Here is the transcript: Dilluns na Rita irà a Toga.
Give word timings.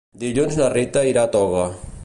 Dilluns 0.21 0.57
na 0.61 0.71
Rita 0.75 1.05
irà 1.11 1.27
a 1.29 1.33
Toga. 1.37 1.69